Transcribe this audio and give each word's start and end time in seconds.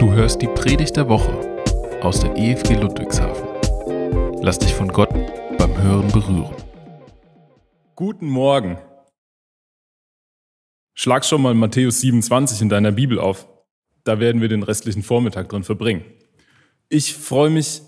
Du 0.00 0.14
hörst 0.14 0.40
die 0.40 0.46
Predigt 0.46 0.96
der 0.96 1.10
Woche 1.10 1.30
aus 2.00 2.20
der 2.20 2.34
EFG 2.34 2.72
Ludwigshafen. 2.72 3.46
Lass 4.40 4.58
dich 4.58 4.72
von 4.72 4.88
Gott 4.88 5.10
beim 5.58 5.76
Hören 5.76 6.10
berühren. 6.10 6.56
Guten 7.96 8.26
Morgen. 8.26 8.78
Schlag 10.94 11.26
schon 11.26 11.42
mal 11.42 11.52
Matthäus 11.52 12.00
27 12.00 12.62
in 12.62 12.70
deiner 12.70 12.92
Bibel 12.92 13.18
auf. 13.18 13.46
Da 14.04 14.18
werden 14.20 14.40
wir 14.40 14.48
den 14.48 14.62
restlichen 14.62 15.02
Vormittag 15.02 15.50
drin 15.50 15.64
verbringen. 15.64 16.06
Ich 16.88 17.14
freue 17.14 17.50
mich, 17.50 17.82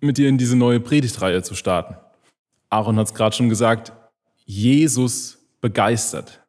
mit 0.00 0.18
dir 0.18 0.28
in 0.28 0.36
diese 0.36 0.56
neue 0.56 0.78
Predigtreihe 0.78 1.42
zu 1.42 1.54
starten. 1.54 1.96
Aaron 2.68 2.98
hat 2.98 3.06
es 3.06 3.14
gerade 3.14 3.34
schon 3.34 3.48
gesagt, 3.48 3.94
Jesus 4.44 5.38
begeistert. 5.62 6.46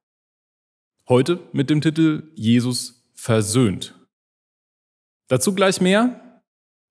Heute 1.07 1.39
mit 1.53 1.69
dem 1.69 1.79
Titel 1.79 2.33
Jesus 2.35 3.09
versöhnt. 3.13 3.95
Dazu 5.29 5.53
gleich 5.53 5.79
mehr. 5.79 6.41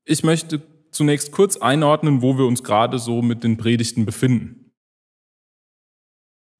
Ich 0.04 0.24
möchte 0.24 0.62
zunächst 0.90 1.32
kurz 1.32 1.56
einordnen, 1.56 2.22
wo 2.22 2.38
wir 2.38 2.46
uns 2.46 2.62
gerade 2.64 2.98
so 2.98 3.20
mit 3.20 3.44
den 3.44 3.58
Predigten 3.58 4.06
befinden. 4.06 4.72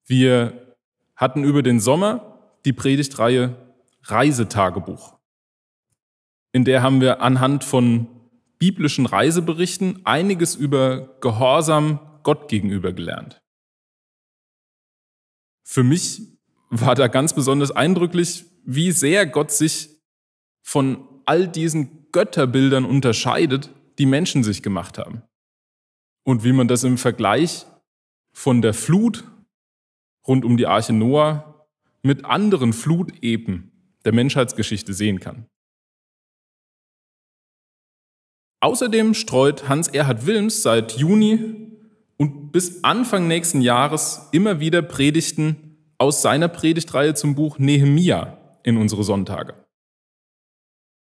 Wir 0.05 0.75
hatten 1.15 1.43
über 1.43 1.63
den 1.63 1.79
Sommer 1.79 2.53
die 2.65 2.73
Predigtreihe 2.73 3.55
Reisetagebuch. 4.03 5.17
In 6.51 6.65
der 6.65 6.83
haben 6.83 6.99
wir 6.99 7.21
anhand 7.21 7.63
von 7.63 8.07
biblischen 8.57 9.05
Reiseberichten 9.05 10.05
einiges 10.05 10.55
über 10.55 11.17
Gehorsam 11.21 11.99
Gott 12.23 12.49
gegenüber 12.49 12.91
gelernt. 12.91 13.41
Für 15.63 15.83
mich 15.83 16.21
war 16.69 16.95
da 16.95 17.07
ganz 17.07 17.33
besonders 17.33 17.71
eindrücklich, 17.71 18.45
wie 18.65 18.91
sehr 18.91 19.25
Gott 19.25 19.51
sich 19.51 19.89
von 20.61 21.18
all 21.29 21.47
diesen 21.47 22.07
Götterbildern 22.11 22.85
unterscheidet, 22.85 23.69
die 23.99 24.07
Menschen 24.07 24.43
sich 24.43 24.63
gemacht 24.63 24.97
haben. 24.97 25.21
Und 26.23 26.43
wie 26.43 26.53
man 26.53 26.67
das 26.67 26.83
im 26.83 26.97
Vergleich 26.97 27.67
von 28.33 28.63
der 28.63 28.73
Flut 28.73 29.25
rund 30.27 30.43
um 30.43 30.57
die 30.57 30.65
Arche 30.65 30.91
Noah 30.91 31.67
mit 32.01 32.25
anderen 32.25 32.73
Fluteben 32.73 33.71
der 34.05 34.11
Menschheitsgeschichte 34.11 34.91
sehen 34.91 35.19
kann. 35.19 35.45
Außerdem 38.61 39.13
streut 39.13 39.69
Hans-Erhard 39.69 40.25
Wilms 40.25 40.63
seit 40.63 40.93
Juni 40.93 41.77
und 42.17 42.51
bis 42.51 42.83
Anfang 42.83 43.27
nächsten 43.27 43.61
Jahres 43.61 44.29
immer 44.31 44.59
wieder 44.59 44.81
Predigten 44.81 45.77
aus 45.99 46.23
seiner 46.23 46.47
Predigtreihe 46.47 47.13
zum 47.13 47.35
Buch 47.35 47.59
Nehemia 47.59 48.59
in 48.63 48.77
unsere 48.77 49.03
Sonntage. 49.03 49.68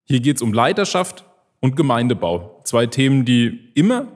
Hier 0.09 0.21
geht 0.21 0.37
es 0.37 0.41
um 0.41 0.53
Leiterschaft 0.53 1.23
und 1.59 1.75
Gemeindebau. 1.75 2.61
Zwei 2.63 2.87
Themen, 2.87 3.25
die 3.25 3.71
immer, 3.75 4.07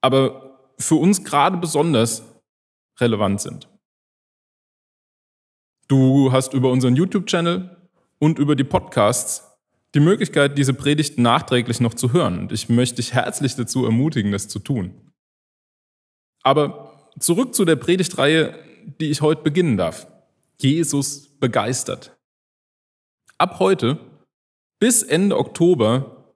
aber 0.00 0.58
für 0.78 0.96
uns 0.96 1.24
gerade 1.24 1.56
besonders 1.56 2.24
relevant 2.98 3.40
sind. 3.40 3.68
Du 5.86 6.32
hast 6.32 6.52
über 6.52 6.70
unseren 6.70 6.96
YouTube-Channel 6.96 7.76
und 8.18 8.38
über 8.38 8.56
die 8.56 8.64
Podcasts 8.64 9.48
die 9.94 10.00
Möglichkeit, 10.00 10.56
diese 10.58 10.74
Predigten 10.74 11.22
nachträglich 11.22 11.80
noch 11.80 11.94
zu 11.94 12.12
hören. 12.12 12.38
Und 12.38 12.52
ich 12.52 12.68
möchte 12.68 12.96
dich 12.96 13.12
herzlich 13.12 13.54
dazu 13.54 13.84
ermutigen, 13.84 14.32
das 14.32 14.48
zu 14.48 14.58
tun. 14.58 15.12
Aber 16.42 17.10
zurück 17.20 17.54
zu 17.54 17.64
der 17.64 17.76
Predigtreihe, 17.76 18.58
die 19.00 19.10
ich 19.10 19.20
heute 19.20 19.42
beginnen 19.42 19.76
darf. 19.76 20.08
Jesus 20.58 21.28
begeistert. 21.38 22.16
Ab 23.38 23.58
heute 23.58 24.00
bis 24.82 25.04
Ende 25.04 25.38
Oktober 25.38 26.34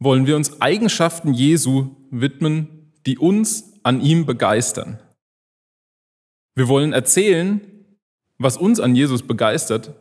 wollen 0.00 0.26
wir 0.26 0.34
uns 0.34 0.60
Eigenschaften 0.60 1.32
Jesu 1.32 1.94
widmen, 2.10 2.92
die 3.06 3.18
uns 3.18 3.78
an 3.84 4.00
ihm 4.00 4.26
begeistern. 4.26 4.98
Wir 6.56 6.66
wollen 6.66 6.92
erzählen, 6.92 7.60
was 8.36 8.56
uns 8.56 8.80
an 8.80 8.96
Jesus 8.96 9.22
begeistert 9.22 9.94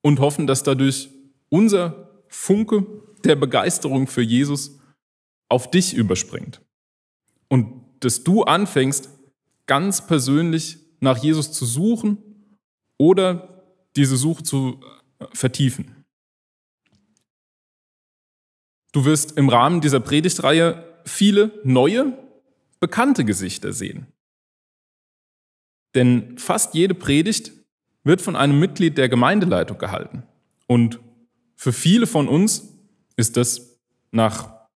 und 0.00 0.18
hoffen, 0.18 0.46
dass 0.46 0.62
dadurch 0.62 1.10
unser 1.50 2.22
Funke 2.28 2.86
der 3.22 3.36
Begeisterung 3.36 4.06
für 4.06 4.22
Jesus 4.22 4.78
auf 5.50 5.70
dich 5.70 5.92
überspringt. 5.92 6.62
Und 7.48 7.84
dass 8.00 8.24
du 8.24 8.44
anfängst, 8.44 9.10
ganz 9.66 10.06
persönlich 10.06 10.78
nach 11.00 11.18
Jesus 11.18 11.52
zu 11.52 11.66
suchen 11.66 12.16
oder 12.96 13.62
diese 13.94 14.16
Suche 14.16 14.42
zu 14.42 14.80
vertiefen. 15.34 15.97
Du 18.98 19.04
wirst 19.04 19.38
im 19.38 19.48
Rahmen 19.48 19.80
dieser 19.80 20.00
Predigtreihe 20.00 20.82
viele 21.04 21.52
neue, 21.62 22.18
bekannte 22.80 23.24
Gesichter 23.24 23.72
sehen. 23.72 24.08
Denn 25.94 26.36
fast 26.36 26.74
jede 26.74 26.94
Predigt 26.94 27.52
wird 28.02 28.20
von 28.20 28.34
einem 28.34 28.58
Mitglied 28.58 28.98
der 28.98 29.08
Gemeindeleitung 29.08 29.78
gehalten. 29.78 30.24
Und 30.66 30.98
für 31.54 31.72
viele 31.72 32.08
von 32.08 32.26
uns 32.26 32.76
ist 33.14 33.36
das 33.36 33.78
nach 34.10 34.66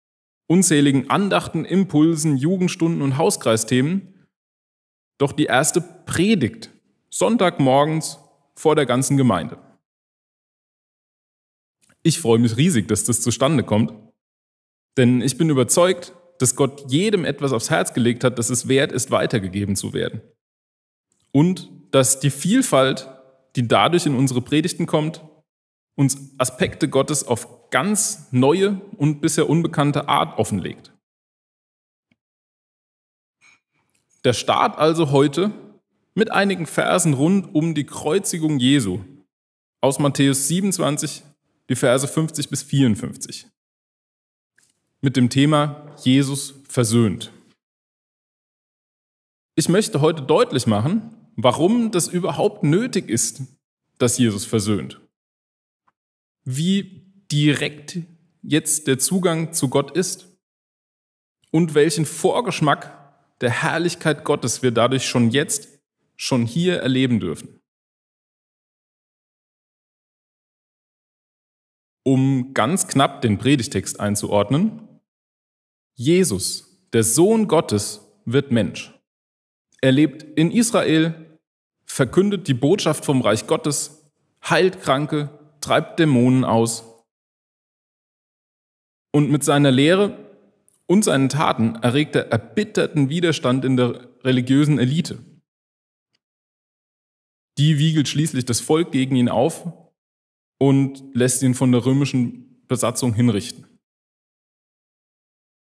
unzähligen 0.47 1.11
Andachten, 1.11 1.65
Impulsen, 1.65 2.37
Jugendstunden 2.37 3.03
und 3.03 3.19
Hauskreisthemen 3.19 4.29
doch 5.19 5.33
die 5.33 5.47
erste 5.47 5.81
Predigt 5.81 6.71
Sonntagmorgens 7.11 8.21
vor 8.55 8.77
der 8.77 8.87
ganzen 8.87 9.17
Gemeinde. 9.17 9.59
Ich 12.05 12.21
freue 12.21 12.39
mich 12.39 12.57
riesig, 12.57 12.87
dass 12.87 13.03
das 13.03 13.21
zustande 13.21 13.65
kommt, 13.65 13.93
denn 14.97 15.21
ich 15.21 15.39
bin 15.39 15.51
überzeugt, 15.51 16.15
dass 16.39 16.57
Gott 16.57 16.91
jedem 16.91 17.25
etwas 17.25 17.53
aufs 17.53 17.71
Herz 17.71 17.95
gelegt 17.95 18.25
hat, 18.25 18.39
dass 18.39 18.51
es 18.51 18.69
wert 18.69 18.93
ist, 18.93 19.11
weitergegeben 19.11 19.77
zu 19.77 19.93
werden. 19.93 20.21
Und 21.31 21.71
dass 21.93 22.21
die 22.21 22.31
Vielfalt, 22.31 23.09
die 23.57 23.69
dadurch 23.69 24.07
in 24.07 24.17
unsere 24.17 24.43
Predigten 24.43 24.87
kommt, 24.87 25.23
uns 25.95 26.35
Aspekte 26.39 26.89
Gottes 26.89 27.27
auf 27.27 27.71
ganz 27.71 28.29
neue 28.33 28.81
und 28.97 29.21
bisher 29.21 29.49
unbekannte 29.49 30.09
Art 30.09 30.39
offenlegt. 30.39 30.93
Der 34.25 34.33
Start 34.33 34.79
also 34.79 35.11
heute 35.11 35.53
mit 36.15 36.31
einigen 36.31 36.67
Versen 36.67 37.15
rund 37.15 37.55
um 37.55 37.75
die 37.75 37.87
Kreuzigung 37.87 38.59
Jesu 38.59 39.01
aus 39.81 39.99
Matthäus 39.99 40.49
27, 40.49 41.25
die 41.69 41.75
Verse 41.75 42.07
50 42.07 42.49
bis 42.49 42.63
54. 42.63 43.47
Mit 45.05 45.17
dem 45.17 45.31
Thema 45.31 45.93
Jesus 46.05 46.55
versöhnt. 46.69 47.33
Ich 49.57 49.69
möchte 49.69 50.01
heute 50.01 50.23
deutlich 50.23 50.69
machen, 50.69 51.17
warum 51.35 51.91
das 51.91 52.07
überhaupt 52.07 52.63
nötig 52.63 53.09
ist, 53.09 53.43
dass 53.99 54.17
Jesus 54.17 54.47
versöhnt. 54.47 55.01
Wie 56.45 57.03
direkt 57.33 57.99
jetzt 58.43 58.87
der 58.87 59.01
Zugang 59.01 59.53
zu 59.53 59.69
Gott 59.69 59.91
ist 59.91 60.29
und 61.51 61.75
welchen 61.75 62.07
Vorgeschmack 62.07 63.37
der 63.41 63.51
Herrlichkeit 63.51 64.25
Gottes 64.25 64.63
wir 64.63 64.71
dadurch 64.71 65.09
schon 65.09 65.31
jetzt, 65.31 65.81
schon 66.17 66.47
hier 66.47 66.79
erleben 66.79 67.19
dürfen. 67.19 67.61
Um 72.05 72.55
ganz 72.55 72.87
knapp 72.87 73.21
den 73.21 73.39
Predigtext 73.39 73.99
einzuordnen, 73.99 74.92
Jesus, 75.95 76.87
der 76.93 77.05
Sohn 77.05 77.49
Gottes, 77.49 78.01
wird 78.25 78.51
Mensch. 78.51 78.93
Er 79.81 79.93
lebt 79.93 80.23
in 80.23 80.51
Israel, 80.51 81.39
verkündet 81.85 82.49
die 82.49 82.55
Botschaft 82.55 83.05
vom 83.05 83.21
Reich 83.21 83.47
Gottes, 83.47 84.11
heilt 84.49 84.81
Kranke, 84.81 85.39
treibt 85.61 85.99
Dämonen 85.99 86.45
aus. 86.45 86.85
Und 89.13 89.31
mit 89.31 89.45
seiner 89.45 89.71
Lehre 89.71 90.17
und 90.87 91.05
seinen 91.05 91.29
Taten 91.29 91.77
erregt 91.77 92.17
er 92.17 92.31
erbitterten 92.31 93.09
Widerstand 93.09 93.65
in 93.65 93.77
der 93.77 94.09
religiösen 94.25 94.79
Elite. 94.79 95.19
Die 97.59 97.79
wiegelt 97.79 98.09
schließlich 98.09 98.45
das 98.45 98.61
Volk 98.61 98.93
gegen 98.93 99.17
ihn 99.17 99.29
auf 99.29 99.71
und 100.59 101.03
lässt 101.13 101.43
ihn 101.43 101.55
von 101.55 101.73
der 101.73 101.85
römischen 101.85 102.67
Besatzung 102.67 103.15
hinrichten. 103.15 103.67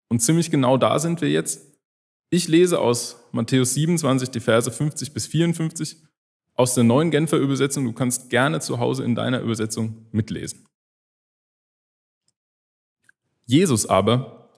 Und 0.08 0.20
ziemlich 0.20 0.50
genau 0.50 0.76
da 0.76 0.98
sind 0.98 1.20
wir 1.20 1.30
jetzt. 1.30 1.74
Ich 2.30 2.48
lese 2.48 2.80
aus 2.80 3.16
Matthäus 3.32 3.74
27 3.74 4.30
die 4.30 4.40
Verse 4.40 4.70
50 4.70 5.12
bis 5.12 5.26
54 5.26 5.96
aus 6.54 6.74
der 6.74 6.84
neuen 6.84 7.10
Genfer 7.10 7.38
Übersetzung. 7.38 7.84
Du 7.84 7.92
kannst 7.92 8.30
gerne 8.30 8.60
zu 8.60 8.78
Hause 8.78 9.04
in 9.04 9.14
deiner 9.14 9.40
Übersetzung 9.40 10.06
mitlesen. 10.12 10.66
Jesus 13.46 13.86
aber 13.86 14.50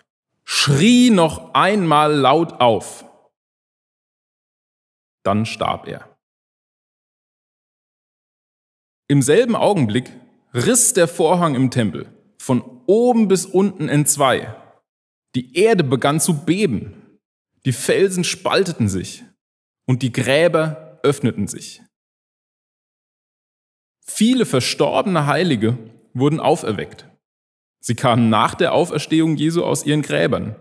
schrie 0.45 1.11
noch 1.11 1.55
einmal 1.55 2.15
laut 2.15 2.61
auf. 2.61 3.05
Dann 5.23 5.45
starb 5.45 5.89
er. 5.89 6.17
Im 9.09 9.23
selben 9.23 9.57
Augenblick 9.57 10.13
riss 10.55 10.93
der 10.93 11.09
Vorhang 11.09 11.55
im 11.55 11.71
Tempel 11.71 12.13
von 12.39 12.63
oben 12.87 13.29
bis 13.29 13.45
unten 13.45 13.89
entzwei. 13.89 14.55
Die 15.37 15.55
Erde 15.55 15.85
begann 15.85 16.19
zu 16.19 16.47
beben, 16.47 16.95
die 17.67 17.73
Felsen 17.73 18.25
spalteten 18.25 18.89
sich 18.89 19.23
und 19.85 20.01
die 20.01 20.11
Gräber 20.11 20.99
öffneten 21.03 21.47
sich. 21.47 21.83
Viele 24.01 24.47
verstorbene 24.47 25.27
Heilige 25.27 25.77
wurden 26.15 26.41
auferweckt. 26.41 27.07
Sie 27.81 27.95
kamen 27.95 28.31
nach 28.31 28.55
der 28.55 28.73
Auferstehung 28.73 29.37
Jesu 29.37 29.63
aus 29.63 29.85
ihren 29.85 30.01
Gräbern, 30.01 30.57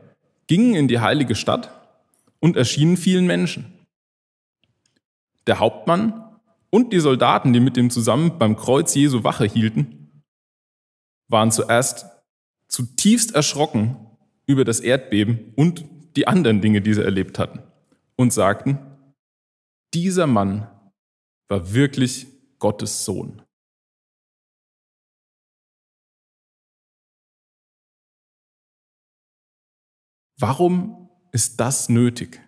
gingen 0.47 0.75
in 0.75 0.89
die 0.89 0.99
heilige 0.99 1.35
Stadt 1.35 1.71
und 2.41 2.57
erschienen 2.57 2.97
vielen 2.97 3.27
Menschen. 3.27 3.87
Der 5.47 5.59
Hauptmann 5.59 6.37
und 6.69 6.91
die 6.91 6.99
Soldaten, 6.99 7.53
die 7.53 7.61
mit 7.61 7.77
ihm 7.77 7.91
zusammen 7.91 8.37
beim 8.37 8.57
Kreuz 8.57 8.93
Jesu 8.93 9.23
Wache 9.23 9.45
hielten, 9.45 10.21
waren 11.29 11.51
zuerst 11.51 12.07
zutiefst 12.67 13.33
erschrocken 13.33 14.04
über 14.47 14.63
das 14.63 14.79
Erdbeben 14.79 15.53
und 15.55 15.85
die 16.15 16.27
anderen 16.27 16.61
Dinge, 16.61 16.81
die 16.81 16.93
sie 16.93 17.03
erlebt 17.03 17.39
hatten, 17.39 17.61
und 18.15 18.31
sagten, 18.31 18.79
dieser 19.93 20.27
Mann 20.27 20.67
war 21.47 21.73
wirklich 21.73 22.27
Gottes 22.59 23.05
Sohn. 23.05 23.41
Warum 30.37 31.09
ist 31.31 31.59
das 31.59 31.89
nötig? 31.89 32.41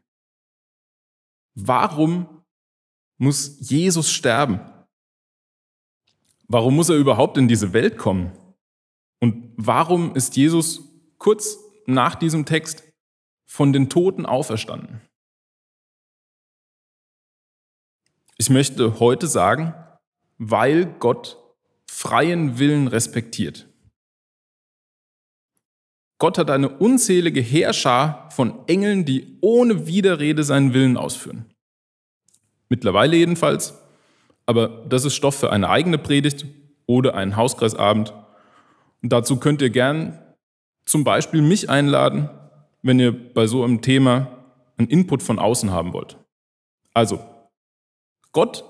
Warum 1.55 2.43
muss 3.17 3.57
Jesus 3.69 4.11
sterben? 4.11 4.59
Warum 6.47 6.75
muss 6.75 6.89
er 6.89 6.97
überhaupt 6.97 7.37
in 7.37 7.47
diese 7.47 7.73
Welt 7.73 7.97
kommen? 7.97 8.31
Und 9.19 9.53
warum 9.57 10.15
ist 10.15 10.35
Jesus 10.35 10.81
kurz 11.17 11.57
nach 11.87 12.15
diesem 12.15 12.45
Text 12.45 12.83
von 13.45 13.73
den 13.73 13.89
Toten 13.89 14.25
auferstanden? 14.25 15.01
Ich 18.37 18.51
möchte 18.51 18.99
heute 18.99 19.25
sagen, 19.25 19.73
weil 20.37 20.85
Gott 20.85 21.37
freien 21.89 22.59
Willen 22.59 22.87
respektiert. 22.87 23.67
Gott 26.19 26.37
hat 26.37 26.49
eine 26.49 26.69
unzählige 26.69 27.41
Heerschar 27.41 28.29
von 28.31 28.67
Engeln, 28.67 29.05
die 29.05 29.37
ohne 29.41 29.87
Widerrede 29.87 30.43
seinen 30.43 30.73
Willen 30.73 30.97
ausführen. 30.97 31.45
Mittlerweile 32.69 33.15
jedenfalls, 33.15 33.75
aber 34.45 34.85
das 34.87 35.05
ist 35.05 35.15
Stoff 35.15 35.35
für 35.35 35.51
eine 35.51 35.69
eigene 35.69 35.97
Predigt 35.97 36.45
oder 36.85 37.15
einen 37.15 37.35
Hauskreisabend. 37.35 38.13
Und 39.01 39.13
dazu 39.13 39.37
könnt 39.39 39.61
ihr 39.61 39.69
gern 39.69 40.19
zum 40.87 41.03
Beispiel 41.03 41.41
mich 41.41 41.69
einladen, 41.69 42.29
wenn 42.81 42.99
ihr 42.99 43.33
bei 43.33 43.45
so 43.45 43.63
einem 43.63 43.81
Thema 43.81 44.45
einen 44.77 44.87
Input 44.87 45.21
von 45.21 45.37
außen 45.37 45.71
haben 45.71 45.93
wollt. 45.93 46.17
Also, 46.93 47.23
Gott 48.31 48.63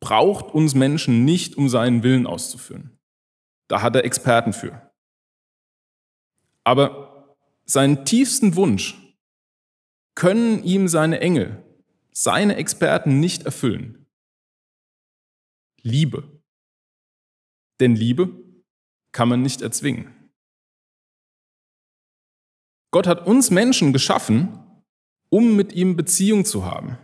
braucht 0.00 0.54
uns 0.54 0.74
Menschen 0.74 1.24
nicht, 1.24 1.56
um 1.56 1.68
seinen 1.68 2.02
Willen 2.02 2.26
auszuführen. 2.26 2.98
Da 3.68 3.82
hat 3.82 3.94
er 3.94 4.04
Experten 4.04 4.52
für. 4.52 4.90
Aber 6.64 7.36
seinen 7.64 8.04
tiefsten 8.04 8.56
Wunsch 8.56 8.96
können 10.14 10.62
ihm 10.62 10.88
seine 10.88 11.20
Engel, 11.20 11.62
seine 12.12 12.56
Experten 12.56 13.20
nicht 13.20 13.44
erfüllen. 13.44 14.06
Liebe. 15.82 16.40
Denn 17.80 17.96
Liebe 17.96 18.30
kann 19.12 19.28
man 19.28 19.42
nicht 19.42 19.60
erzwingen. 19.60 20.23
Gott 22.94 23.08
hat 23.08 23.26
uns 23.26 23.50
Menschen 23.50 23.92
geschaffen, 23.92 24.56
um 25.28 25.56
mit 25.56 25.72
ihm 25.72 25.96
Beziehung 25.96 26.44
zu 26.44 26.64
haben, 26.64 26.96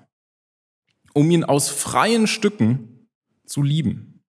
um 1.15 1.29
ihn 1.33 1.43
aus 1.43 1.69
freien 1.69 2.29
Stücken 2.29 3.09
zu 3.45 3.61
lieben. 3.61 4.23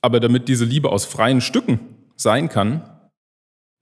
Aber 0.00 0.18
damit 0.18 0.48
diese 0.48 0.64
Liebe 0.64 0.90
aus 0.90 1.04
freien 1.04 1.42
Stücken 1.42 2.06
sein 2.16 2.48
kann, 2.48 3.10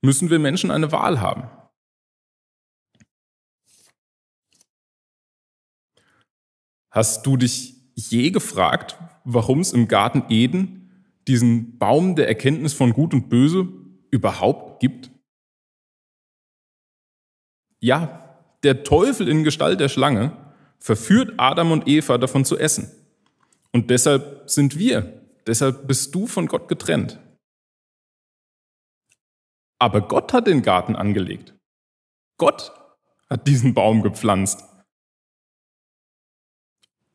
müssen 0.01 0.29
wir 0.29 0.37
Menschen 0.37 0.69
eine 0.69 0.91
Wahl 0.91 1.21
haben. 1.21 1.49
Hast 6.91 7.25
du 7.25 7.37
dich 7.37 7.77
je 7.95 8.31
gefragt, 8.31 8.99
warum 9.23 9.61
es 9.61 9.71
im 9.71 9.87
Garten 9.87 10.25
Eden 10.27 10.91
diesen 11.25 11.77
Baum 11.77 12.17
der 12.17 12.27
Erkenntnis 12.27 12.73
von 12.73 12.91
Gut 12.91 13.13
und 13.13 13.29
Böse 13.29 13.84
überhaupt 14.15 14.79
gibt? 14.79 15.11
Ja, 17.79 18.39
der 18.63 18.83
Teufel 18.83 19.27
in 19.27 19.43
Gestalt 19.43 19.79
der 19.79 19.89
Schlange 19.89 20.35
verführt 20.79 21.33
Adam 21.37 21.71
und 21.71 21.87
Eva 21.87 22.17
davon 22.17 22.45
zu 22.45 22.57
essen. 22.57 22.91
Und 23.71 23.89
deshalb 23.89 24.49
sind 24.49 24.79
wir, 24.79 25.21
deshalb 25.45 25.87
bist 25.87 26.15
du 26.15 26.27
von 26.27 26.47
Gott 26.47 26.67
getrennt. 26.67 27.19
Aber 29.77 30.01
Gott 30.07 30.33
hat 30.33 30.47
den 30.47 30.61
Garten 30.61 30.95
angelegt. 30.95 31.53
Gott 32.37 32.71
hat 33.29 33.47
diesen 33.47 33.73
Baum 33.73 34.01
gepflanzt. 34.01 34.63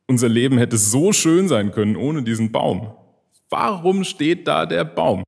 Unser 0.07 0.29
Leben 0.29 0.57
hätte 0.57 0.77
so 0.77 1.13
schön 1.13 1.47
sein 1.47 1.71
können 1.71 1.95
ohne 1.95 2.23
diesen 2.23 2.51
Baum. 2.51 2.95
Warum 3.49 4.03
steht 4.03 4.47
da 4.47 4.65
der 4.65 4.85
Baum? 4.85 5.23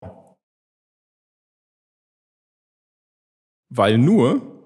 Weil 3.75 3.97
nur, 3.97 4.61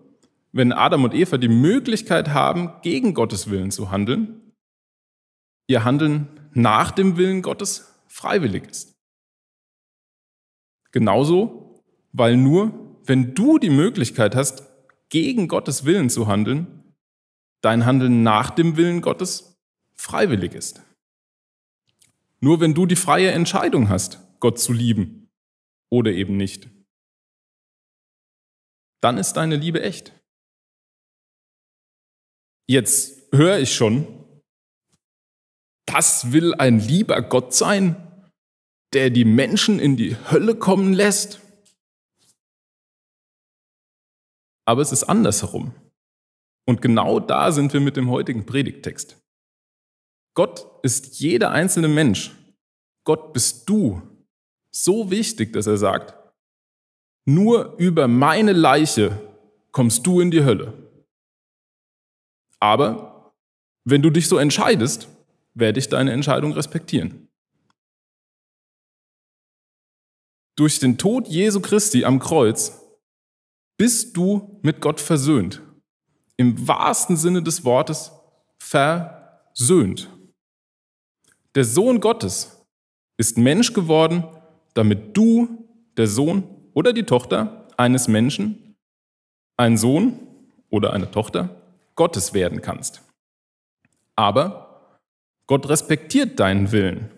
wenn 0.51 0.73
Adam 0.73 1.05
und 1.05 1.13
Eva 1.13 1.37
die 1.37 1.47
Möglichkeit 1.47 2.29
haben, 2.29 2.73
gegen 2.81 3.13
Gottes 3.13 3.49
Willen 3.49 3.71
zu 3.71 3.89
handeln, 3.89 4.53
ihr 5.67 5.85
Handeln 5.85 6.27
nach 6.53 6.91
dem 6.91 7.15
Willen 7.15 7.41
Gottes 7.41 7.93
freiwillig 8.07 8.67
ist. 8.69 8.95
Genauso 10.91 11.67
weil 12.11 12.35
nur, 12.35 12.97
wenn 13.05 13.35
du 13.35 13.59
die 13.59 13.69
Möglichkeit 13.69 14.35
hast, 14.35 14.63
gegen 15.09 15.47
Gottes 15.47 15.85
Willen 15.85 16.09
zu 16.09 16.27
handeln, 16.27 16.83
dein 17.61 17.85
Handeln 17.85 18.23
nach 18.23 18.49
dem 18.49 18.75
Willen 18.75 19.01
Gottes 19.01 19.55
freiwillig 19.95 20.53
ist. 20.53 20.81
Nur 22.39 22.59
wenn 22.59 22.73
du 22.73 22.85
die 22.85 22.95
freie 22.95 23.31
Entscheidung 23.31 23.87
hast, 23.87 24.19
Gott 24.39 24.59
zu 24.59 24.73
lieben 24.73 25.29
oder 25.89 26.11
eben 26.11 26.35
nicht, 26.37 26.69
dann 29.01 29.17
ist 29.17 29.33
deine 29.33 29.55
Liebe 29.55 29.81
echt. 29.81 30.13
Jetzt 32.69 33.31
höre 33.31 33.59
ich 33.59 33.73
schon, 33.73 34.07
das 35.85 36.31
will 36.31 36.53
ein 36.55 36.79
lieber 36.79 37.21
Gott 37.21 37.53
sein, 37.53 37.95
der 38.93 39.09
die 39.09 39.25
Menschen 39.25 39.79
in 39.79 39.95
die 39.97 40.15
Hölle 40.29 40.55
kommen 40.55 40.93
lässt? 40.93 41.41
aber 44.67 44.81
es 44.81 44.91
ist 44.91 45.05
andersherum. 45.05 45.73
Und 46.67 46.81
genau 46.81 47.21
da 47.21 47.53
sind 47.53 47.71
wir 47.71 47.79
mit 47.79 47.95
dem 47.95 48.09
heutigen 48.09 48.45
Predigttext. 48.45 49.17
Gott 50.35 50.67
ist 50.83 51.19
jeder 51.19 51.51
einzelne 51.51 51.87
Mensch. 51.87 52.35
Gott 53.05 53.31
bist 53.31 53.67
du. 53.69 54.01
So 54.75 55.09
wichtig, 55.09 55.53
dass 55.53 55.65
er 55.65 55.77
sagt, 55.77 56.16
nur 57.27 57.75
über 57.77 58.07
meine 58.07 58.53
Leiche 58.53 59.21
kommst 59.71 60.07
du 60.07 60.21
in 60.21 60.31
die 60.31 60.45
Hölle. 60.45 60.73
Aber 62.59 63.33
wenn 63.83 64.01
du 64.01 64.09
dich 64.09 64.27
so 64.27 64.37
entscheidest, 64.37 65.09
werde 65.53 65.79
ich 65.79 65.89
deine 65.89 66.13
Entscheidung 66.13 66.53
respektieren. 66.53 67.27
Durch 70.55 70.79
den 70.79 70.97
Tod 70.97 71.27
Jesu 71.27 71.59
Christi 71.59 72.05
am 72.05 72.19
Kreuz 72.19 72.81
bist 73.77 74.15
du 74.15 74.59
mit 74.63 74.79
Gott 74.81 75.01
versöhnt. 75.01 75.61
Im 76.37 76.67
wahrsten 76.67 77.17
Sinne 77.17 77.43
des 77.43 77.65
Wortes 77.65 78.11
versöhnt. 78.57 80.09
Der 81.55 81.65
Sohn 81.65 81.99
Gottes 81.99 82.65
ist 83.17 83.37
Mensch 83.37 83.73
geworden, 83.73 84.23
damit 84.73 85.15
du, 85.17 85.67
der 85.97 86.07
Sohn 86.07 86.56
oder 86.77 86.93
die 86.93 87.07
Tochter 87.07 87.67
eines 87.75 88.07
Menschen, 88.07 88.75
ein 89.57 89.79
Sohn 89.79 90.19
oder 90.69 90.93
eine 90.93 91.09
Tochter 91.09 91.59
Gottes 91.95 92.35
werden 92.35 92.61
kannst. 92.61 93.01
Aber 94.15 94.99
Gott 95.47 95.67
respektiert 95.69 96.39
deinen 96.39 96.71
Willen. 96.71 97.09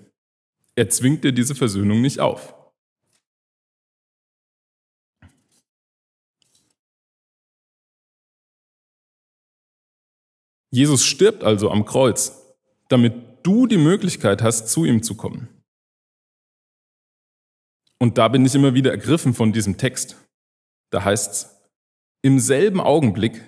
Er 0.75 0.89
zwingt 0.89 1.25
dir 1.25 1.33
diese 1.33 1.55
Versöhnung 1.55 1.99
nicht 1.99 2.21
auf. 2.21 2.55
Jesus 10.71 11.03
stirbt 11.03 11.43
also 11.43 11.69
am 11.69 11.83
Kreuz, 11.83 12.55
damit 12.87 13.45
du 13.45 13.67
die 13.67 13.75
Möglichkeit 13.75 14.41
hast, 14.41 14.69
zu 14.69 14.85
ihm 14.85 15.03
zu 15.03 15.15
kommen. 15.15 15.58
Und 17.99 18.17
da 18.17 18.29
bin 18.29 18.45
ich 18.45 18.55
immer 18.55 18.73
wieder 18.73 18.91
ergriffen 18.91 19.33
von 19.33 19.51
diesem 19.51 19.77
Text. 19.77 20.15
Da 20.89 21.03
heißt 21.03 21.31
es, 21.31 21.59
im 22.21 22.39
selben 22.39 22.81
Augenblick 22.81 23.43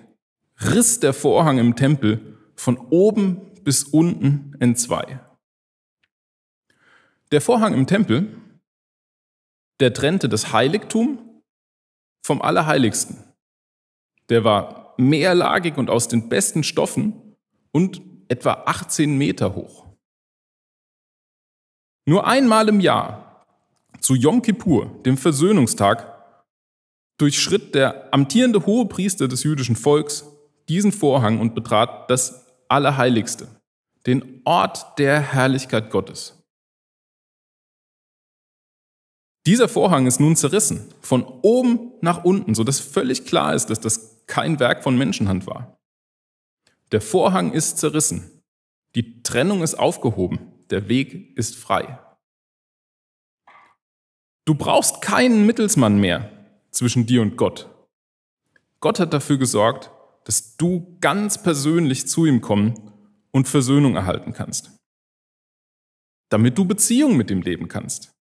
riss 0.62 1.00
der 1.00 1.14
Vorhang 1.14 1.58
im 1.58 1.76
Tempel 1.76 2.38
von 2.56 2.78
oben 2.78 3.42
bis 3.64 3.84
unten 3.84 4.56
in 4.60 4.76
zwei. 4.76 5.20
Der 7.32 7.42
Vorhang 7.42 7.74
im 7.74 7.88
Tempel, 7.88 8.36
der 9.80 9.94
trennte 9.94 10.30
das 10.30 10.54
Heiligtum 10.54 11.42
vom 12.24 12.42
Allerheiligsten. 12.42 13.24
Der 14.30 14.44
war 14.44 14.94
mehrlagig 14.98 15.78
und 15.78 15.90
aus 15.90 16.08
den 16.08 16.30
besten 16.30 16.64
Stoffen 16.64 17.36
und 17.72 18.02
etwa 18.28 18.64
18 18.66 19.18
Meter 19.18 19.56
hoch. 19.56 19.88
Nur 22.06 22.28
einmal 22.28 22.70
im 22.70 22.80
Jahr, 22.80 23.21
zu 24.02 24.16
Yom 24.16 24.42
Kippur, 24.42 24.88
dem 25.06 25.18
Versöhnungstag, 25.18 26.08
durchschritt 27.18 27.76
der 27.76 28.14
amtierende 28.14 28.66
Hohepriester 28.66 29.28
des 29.28 29.44
jüdischen 29.44 29.76
Volks 29.76 30.26
diesen 30.68 30.92
Vorhang 30.92 31.40
und 31.40 31.54
betrat 31.54 32.10
das 32.10 32.48
Allerheiligste, 32.68 33.48
den 34.06 34.42
Ort 34.44 34.98
der 34.98 35.20
Herrlichkeit 35.20 35.92
Gottes. 35.92 36.38
Dieser 39.46 39.68
Vorhang 39.68 40.08
ist 40.08 40.20
nun 40.20 40.36
zerrissen, 40.36 40.94
von 41.02 41.24
oben 41.24 41.92
nach 42.02 42.24
unten, 42.24 42.54
sodass 42.54 42.80
völlig 42.80 43.26
klar 43.26 43.54
ist, 43.54 43.68
dass 43.68 43.80
das 43.80 44.26
kein 44.28 44.60
Werk 44.60 44.84
von 44.84 44.98
Menschenhand 44.98 45.48
war. 45.48 45.78
Der 46.92 47.02
Vorhang 47.02 47.54
ist 47.54 47.78
zerrissen, 47.78 48.42
die 48.96 49.24
Trennung 49.24 49.64
ist 49.64 49.76
aufgehoben, 49.76 50.40
der 50.70 50.90
Weg 50.90 51.38
ist 51.38 51.56
frei. 51.56 52.00
Du 54.52 54.58
brauchst 54.58 55.02
keinen 55.02 55.46
Mittelsmann 55.46 55.98
mehr 55.98 56.30
zwischen 56.72 57.06
dir 57.06 57.22
und 57.22 57.38
Gott. 57.38 57.70
Gott 58.82 59.00
hat 59.00 59.14
dafür 59.14 59.38
gesorgt, 59.38 59.92
dass 60.26 60.58
du 60.58 60.98
ganz 61.00 61.42
persönlich 61.42 62.06
zu 62.10 62.26
ihm 62.26 62.42
kommen 62.42 62.92
und 63.32 63.48
Versöhnung 63.48 63.96
erhalten 63.96 64.34
kannst. 64.34 64.78
Damit 66.28 66.58
du 66.58 66.66
Beziehung 66.66 67.16
mit 67.16 67.32
ihm 67.32 67.42
leben 67.42 67.70
kannst. 67.70 68.12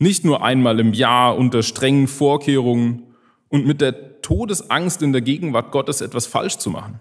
Nicht 0.00 0.24
nur 0.24 0.42
einmal 0.42 0.80
im 0.80 0.92
Jahr 0.92 1.36
unter 1.36 1.62
strengen 1.62 2.08
Vorkehrungen 2.08 3.14
und 3.48 3.64
mit 3.64 3.80
der 3.80 4.20
Todesangst 4.22 5.02
in 5.02 5.12
der 5.12 5.22
Gegenwart 5.22 5.70
Gottes 5.70 6.00
etwas 6.00 6.26
falsch 6.26 6.58
zu 6.58 6.68
machen, 6.68 6.98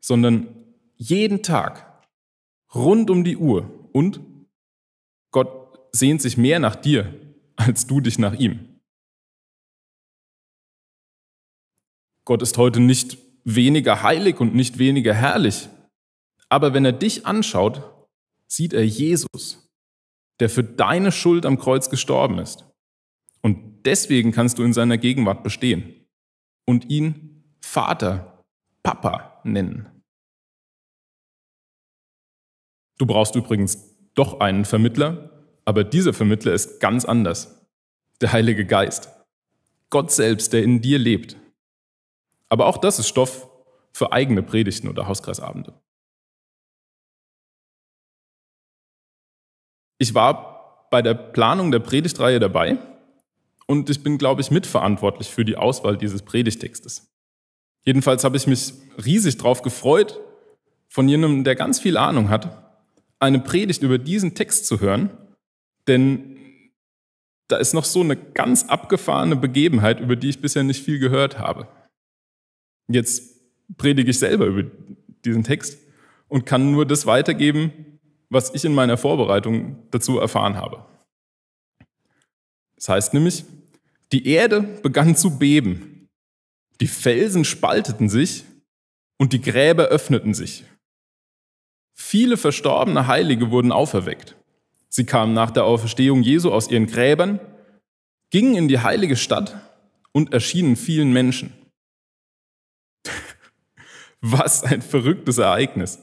sondern 0.00 0.46
jeden 0.94 1.42
Tag, 1.42 2.04
rund 2.72 3.10
um 3.10 3.24
die 3.24 3.36
Uhr 3.36 3.88
und 3.92 4.20
Gott 5.32 5.65
sehnt 5.98 6.22
sich 6.22 6.36
mehr 6.36 6.58
nach 6.58 6.76
dir, 6.76 7.14
als 7.56 7.86
du 7.86 8.00
dich 8.00 8.18
nach 8.18 8.34
ihm. 8.34 8.80
Gott 12.24 12.42
ist 12.42 12.58
heute 12.58 12.80
nicht 12.80 13.18
weniger 13.44 14.02
heilig 14.02 14.40
und 14.40 14.54
nicht 14.54 14.78
weniger 14.78 15.14
herrlich, 15.14 15.68
aber 16.48 16.74
wenn 16.74 16.84
er 16.84 16.92
dich 16.92 17.26
anschaut, 17.26 17.82
sieht 18.48 18.72
er 18.72 18.84
Jesus, 18.84 19.70
der 20.40 20.50
für 20.50 20.64
deine 20.64 21.12
Schuld 21.12 21.46
am 21.46 21.58
Kreuz 21.58 21.88
gestorben 21.88 22.38
ist. 22.38 22.64
Und 23.42 23.84
deswegen 23.86 24.32
kannst 24.32 24.58
du 24.58 24.64
in 24.64 24.72
seiner 24.72 24.98
Gegenwart 24.98 25.42
bestehen 25.44 26.06
und 26.66 26.90
ihn 26.90 27.54
Vater, 27.60 28.42
Papa 28.82 29.40
nennen. 29.44 29.88
Du 32.98 33.06
brauchst 33.06 33.34
übrigens 33.34 33.96
doch 34.14 34.40
einen 34.40 34.64
Vermittler, 34.64 35.35
aber 35.66 35.84
dieser 35.84 36.14
Vermittler 36.14 36.54
ist 36.54 36.80
ganz 36.80 37.04
anders. 37.04 37.60
Der 38.22 38.32
Heilige 38.32 38.64
Geist. 38.64 39.10
Gott 39.90 40.10
selbst, 40.10 40.54
der 40.54 40.62
in 40.62 40.80
dir 40.80 40.98
lebt. 40.98 41.36
Aber 42.48 42.66
auch 42.66 42.78
das 42.78 42.98
ist 42.98 43.08
Stoff 43.08 43.48
für 43.92 44.12
eigene 44.12 44.42
Predigten 44.42 44.88
oder 44.88 45.06
Hauskreisabende. 45.06 45.74
Ich 49.98 50.14
war 50.14 50.88
bei 50.90 51.02
der 51.02 51.14
Planung 51.14 51.72
der 51.72 51.80
Predigtreihe 51.80 52.38
dabei 52.38 52.78
und 53.66 53.90
ich 53.90 54.02
bin, 54.02 54.18
glaube 54.18 54.42
ich, 54.42 54.50
mitverantwortlich 54.50 55.28
für 55.28 55.44
die 55.44 55.56
Auswahl 55.56 55.96
dieses 55.96 56.22
Predigtextes. 56.22 57.10
Jedenfalls 57.82 58.22
habe 58.24 58.36
ich 58.36 58.46
mich 58.46 58.72
riesig 59.04 59.36
darauf 59.38 59.62
gefreut, 59.62 60.20
von 60.88 61.08
jemandem, 61.08 61.44
der 61.44 61.56
ganz 61.56 61.80
viel 61.80 61.96
Ahnung 61.96 62.28
hat, 62.28 62.70
eine 63.18 63.40
Predigt 63.40 63.82
über 63.82 63.98
diesen 63.98 64.34
Text 64.34 64.66
zu 64.66 64.80
hören, 64.80 65.10
denn 65.88 66.36
da 67.48 67.56
ist 67.58 67.74
noch 67.74 67.84
so 67.84 68.00
eine 68.00 68.16
ganz 68.16 68.64
abgefahrene 68.64 69.36
Begebenheit, 69.36 70.00
über 70.00 70.16
die 70.16 70.28
ich 70.28 70.40
bisher 70.40 70.64
nicht 70.64 70.84
viel 70.84 70.98
gehört 70.98 71.38
habe. 71.38 71.68
Jetzt 72.88 73.40
predige 73.76 74.10
ich 74.10 74.18
selber 74.18 74.46
über 74.46 74.64
diesen 75.24 75.44
Text 75.44 75.78
und 76.28 76.46
kann 76.46 76.72
nur 76.72 76.86
das 76.86 77.06
weitergeben, 77.06 77.98
was 78.28 78.54
ich 78.54 78.64
in 78.64 78.74
meiner 78.74 78.96
Vorbereitung 78.96 79.88
dazu 79.90 80.18
erfahren 80.18 80.56
habe. 80.56 80.84
Das 82.74 82.88
heißt 82.88 83.14
nämlich, 83.14 83.44
die 84.12 84.26
Erde 84.28 84.60
begann 84.60 85.16
zu 85.16 85.38
beben, 85.38 86.08
die 86.80 86.86
Felsen 86.86 87.44
spalteten 87.44 88.08
sich 88.08 88.44
und 89.18 89.32
die 89.32 89.40
Gräber 89.40 89.86
öffneten 89.86 90.34
sich. 90.34 90.64
Viele 91.94 92.36
verstorbene 92.36 93.06
Heilige 93.06 93.50
wurden 93.50 93.72
auferweckt. 93.72 94.36
Sie 94.88 95.04
kamen 95.04 95.32
nach 95.32 95.50
der 95.50 95.64
Auferstehung 95.64 96.22
Jesu 96.22 96.50
aus 96.52 96.70
ihren 96.70 96.86
Gräbern, 96.86 97.40
gingen 98.30 98.54
in 98.54 98.68
die 98.68 98.80
heilige 98.80 99.16
Stadt 99.16 99.56
und 100.12 100.32
erschienen 100.32 100.76
vielen 100.76 101.12
Menschen. 101.12 101.52
Was 104.20 104.62
ein 104.62 104.82
verrücktes 104.82 105.38
Ereignis. 105.38 105.98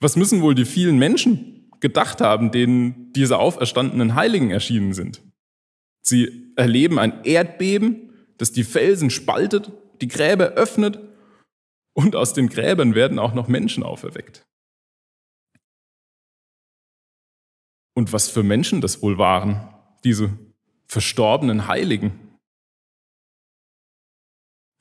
Was 0.00 0.16
müssen 0.16 0.42
wohl 0.42 0.54
die 0.54 0.64
vielen 0.64 0.98
Menschen 0.98 1.70
gedacht 1.80 2.20
haben, 2.20 2.50
denen 2.50 3.12
diese 3.12 3.38
auferstandenen 3.38 4.14
Heiligen 4.14 4.50
erschienen 4.50 4.92
sind? 4.92 5.22
Sie 6.02 6.52
erleben 6.56 6.98
ein 6.98 7.24
Erdbeben, 7.24 8.12
das 8.38 8.52
die 8.52 8.64
Felsen 8.64 9.10
spaltet, 9.10 9.72
die 10.00 10.08
Gräber 10.08 10.50
öffnet 10.50 10.98
und 11.94 12.14
aus 12.14 12.34
den 12.34 12.48
Gräbern 12.48 12.94
werden 12.94 13.18
auch 13.18 13.34
noch 13.34 13.48
Menschen 13.48 13.82
auferweckt. 13.82 14.46
Und 17.96 18.12
was 18.12 18.28
für 18.28 18.42
Menschen 18.42 18.82
das 18.82 19.00
wohl 19.00 19.16
waren, 19.16 19.74
diese 20.04 20.38
verstorbenen 20.86 21.66
Heiligen. 21.66 22.38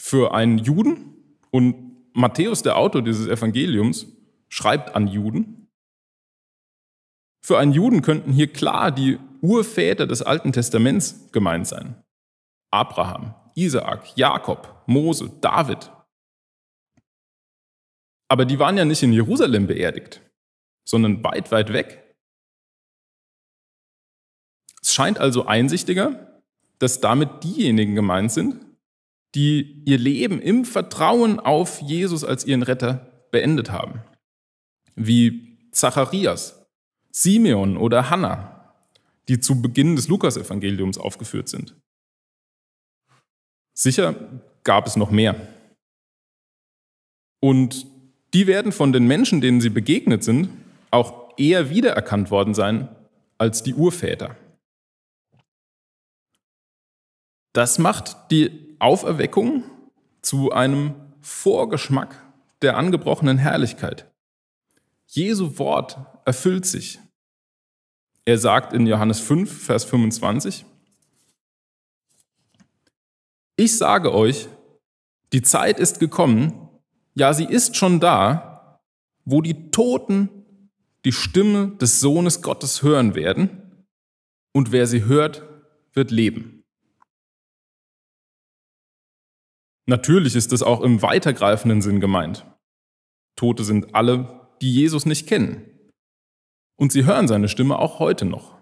Für 0.01 0.33
einen 0.33 0.57
Juden 0.57 1.15
und 1.49 2.13
Matthäus, 2.13 2.61
der 2.61 2.77
Autor 2.77 3.01
dieses 3.01 3.27
Evangeliums, 3.27 4.07
schreibt 4.49 4.95
an 4.95 5.07
Juden. 5.07 5.69
Für 7.41 7.57
einen 7.57 7.71
Juden 7.71 8.01
könnten 8.01 8.33
hier 8.33 8.51
klar 8.51 8.91
die 8.91 9.17
Urväter 9.41 10.07
des 10.07 10.21
Alten 10.21 10.51
Testaments 10.51 11.31
gemeint 11.31 11.67
sein. 11.67 12.03
Abraham, 12.71 13.33
Isaak, 13.55 14.17
Jakob, 14.17 14.83
Mose, 14.87 15.31
David. 15.39 15.89
Aber 18.27 18.43
die 18.43 18.59
waren 18.59 18.77
ja 18.77 18.83
nicht 18.83 19.03
in 19.03 19.13
Jerusalem 19.13 19.67
beerdigt, 19.67 20.21
sondern 20.83 21.23
weit, 21.23 21.51
weit 21.51 21.71
weg. 21.71 22.04
Scheint 24.95 25.19
also 25.19 25.45
einsichtiger, 25.45 26.41
dass 26.79 27.01
damit 27.01 27.43
diejenigen 27.43 27.95
gemeint 27.95 28.31
sind, 28.31 28.65
die 29.35 29.83
ihr 29.83 29.97
Leben 29.97 30.41
im 30.41 30.63
Vertrauen 30.63 31.37
auf 31.37 31.81
Jesus 31.81 32.23
als 32.23 32.45
ihren 32.45 32.63
Retter 32.63 33.11
beendet 33.29 33.71
haben 33.71 33.99
wie 34.95 35.57
Zacharias, 35.71 36.65
Simeon 37.11 37.75
oder 37.75 38.09
Hannah, 38.09 38.73
die 39.27 39.41
zu 39.41 39.61
Beginn 39.61 39.97
des 39.97 40.07
Lukasevangeliums 40.07 40.97
aufgeführt 40.97 41.49
sind. 41.49 41.75
Sicher 43.73 44.15
gab 44.63 44.87
es 44.87 44.95
noch 44.95 45.11
mehr. 45.11 45.35
Und 47.41 47.85
die 48.33 48.47
werden 48.47 48.71
von 48.71 48.93
den 48.93 49.07
Menschen, 49.07 49.41
denen 49.41 49.59
sie 49.59 49.69
begegnet 49.69 50.23
sind, 50.23 50.47
auch 50.89 51.37
eher 51.37 51.69
wiedererkannt 51.69 52.31
worden 52.31 52.53
sein 52.53 52.87
als 53.37 53.61
die 53.61 53.73
Urväter. 53.73 54.37
Das 57.55 57.79
macht 57.79 58.17
die 58.31 58.75
Auferweckung 58.79 59.63
zu 60.21 60.51
einem 60.51 60.93
Vorgeschmack 61.21 62.21
der 62.61 62.75
angebrochenen 62.75 63.37
Herrlichkeit. 63.37 64.11
Jesu 65.07 65.57
Wort 65.57 65.97
erfüllt 66.25 66.65
sich. 66.65 66.99
Er 68.25 68.37
sagt 68.39 68.73
in 68.73 68.85
Johannes 68.85 69.21
5, 69.21 69.63
Vers 69.67 69.85
25, 69.85 70.65
ich 73.55 73.77
sage 73.77 74.13
euch, 74.13 74.49
die 75.31 75.41
Zeit 75.41 75.79
ist 75.79 76.01
gekommen, 76.01 76.67
ja 77.13 77.33
sie 77.33 77.45
ist 77.45 77.77
schon 77.77 78.01
da, 78.01 78.81
wo 79.23 79.41
die 79.41 79.71
Toten 79.71 80.29
die 81.05 81.13
Stimme 81.13 81.69
des 81.77 82.01
Sohnes 82.01 82.41
Gottes 82.41 82.83
hören 82.83 83.15
werden, 83.15 83.85
und 84.51 84.73
wer 84.73 84.87
sie 84.87 85.05
hört, 85.05 85.43
wird 85.93 86.11
leben. 86.11 86.54
Natürlich 89.87 90.35
ist 90.35 90.51
es 90.51 90.63
auch 90.63 90.81
im 90.81 91.01
weitergreifenden 91.01 91.81
Sinn 91.81 91.99
gemeint. 91.99 92.45
Tote 93.35 93.63
sind 93.63 93.93
alle, 93.93 94.49
die 94.61 94.73
Jesus 94.73 95.05
nicht 95.05 95.27
kennen. 95.27 95.69
Und 96.77 96.91
sie 96.91 97.05
hören 97.05 97.27
seine 97.27 97.49
Stimme 97.49 97.77
auch 97.77 97.99
heute 97.99 98.25
noch. 98.25 98.57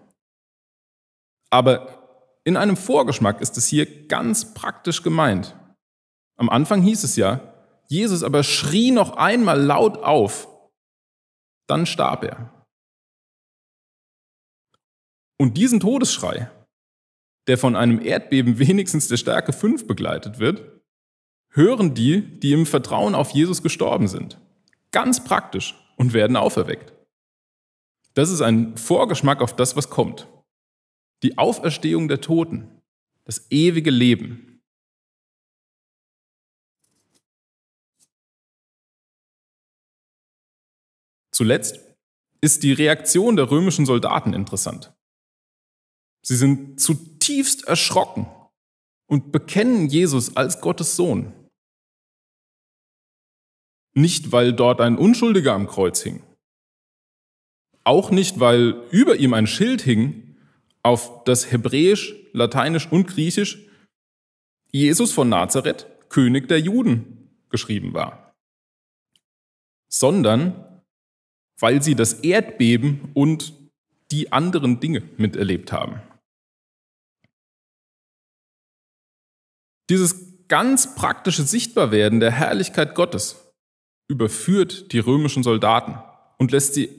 Aber 1.50 2.40
in 2.44 2.56
einem 2.56 2.76
Vorgeschmack 2.76 3.40
ist 3.40 3.56
es 3.56 3.66
hier 3.66 4.06
ganz 4.06 4.54
praktisch 4.54 5.02
gemeint. 5.02 5.56
Am 6.36 6.50
Anfang 6.50 6.82
hieß 6.82 7.04
es 7.04 7.16
ja, 7.16 7.54
Jesus 7.88 8.22
aber 8.22 8.42
schrie 8.42 8.90
noch 8.90 9.16
einmal 9.16 9.60
laut 9.60 9.98
auf, 9.98 10.48
dann 11.68 11.86
starb 11.86 12.24
er. 12.24 12.66
Und 15.38 15.56
diesen 15.56 15.80
Todesschrei, 15.80 16.50
der 17.48 17.58
von 17.58 17.76
einem 17.76 18.00
Erdbeben 18.00 18.58
wenigstens 18.58 19.08
der 19.08 19.16
Stärke 19.16 19.52
5 19.52 19.86
begleitet 19.86 20.38
wird, 20.38 20.73
hören 21.54 21.94
die, 21.94 22.20
die 22.40 22.52
im 22.52 22.66
Vertrauen 22.66 23.14
auf 23.14 23.30
Jesus 23.30 23.62
gestorben 23.62 24.08
sind. 24.08 24.38
Ganz 24.90 25.24
praktisch 25.24 25.74
und 25.96 26.12
werden 26.12 26.36
auferweckt. 26.36 26.92
Das 28.14 28.30
ist 28.30 28.42
ein 28.42 28.76
Vorgeschmack 28.76 29.40
auf 29.40 29.54
das, 29.54 29.76
was 29.76 29.88
kommt. 29.88 30.28
Die 31.22 31.38
Auferstehung 31.38 32.08
der 32.08 32.20
Toten, 32.20 32.82
das 33.24 33.50
ewige 33.50 33.90
Leben. 33.90 34.62
Zuletzt 41.32 41.80
ist 42.40 42.62
die 42.62 42.72
Reaktion 42.72 43.36
der 43.36 43.50
römischen 43.50 43.86
Soldaten 43.86 44.34
interessant. 44.34 44.92
Sie 46.22 46.36
sind 46.36 46.80
zutiefst 46.80 47.64
erschrocken 47.66 48.26
und 49.06 49.32
bekennen 49.32 49.88
Jesus 49.88 50.36
als 50.36 50.60
Gottes 50.60 50.96
Sohn. 50.96 51.43
Nicht, 53.94 54.32
weil 54.32 54.52
dort 54.52 54.80
ein 54.80 54.96
Unschuldiger 54.96 55.52
am 55.54 55.66
Kreuz 55.66 56.02
hing. 56.02 56.22
Auch 57.84 58.10
nicht, 58.10 58.40
weil 58.40 58.82
über 58.90 59.16
ihm 59.16 59.34
ein 59.34 59.46
Schild 59.46 59.82
hing, 59.82 60.36
auf 60.82 61.24
das 61.24 61.50
Hebräisch, 61.50 62.14
Lateinisch 62.32 62.90
und 62.90 63.06
Griechisch 63.06 63.58
Jesus 64.70 65.12
von 65.12 65.28
Nazareth, 65.28 65.86
König 66.08 66.48
der 66.48 66.60
Juden, 66.60 67.30
geschrieben 67.48 67.94
war. 67.94 68.34
Sondern 69.88 70.82
weil 71.60 71.82
sie 71.82 71.94
das 71.94 72.14
Erdbeben 72.14 73.12
und 73.14 73.54
die 74.10 74.32
anderen 74.32 74.80
Dinge 74.80 75.02
miterlebt 75.16 75.70
haben. 75.70 76.02
Dieses 79.88 80.48
ganz 80.48 80.94
praktische 80.96 81.44
Sichtbarwerden 81.44 82.18
der 82.18 82.32
Herrlichkeit 82.32 82.94
Gottes 82.94 83.43
überführt 84.08 84.92
die 84.92 84.98
römischen 84.98 85.42
Soldaten 85.42 85.98
und 86.38 86.52
lässt 86.52 86.74
sie 86.74 86.90